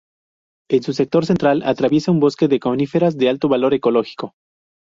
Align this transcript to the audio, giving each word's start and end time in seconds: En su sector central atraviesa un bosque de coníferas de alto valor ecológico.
En 0.71 0.81
su 0.81 0.93
sector 0.93 1.27
central 1.27 1.61
atraviesa 1.63 2.09
un 2.11 2.19
bosque 2.19 2.47
de 2.47 2.59
coníferas 2.59 3.17
de 3.17 3.29
alto 3.29 3.49
valor 3.49 3.75
ecológico. 3.75 4.33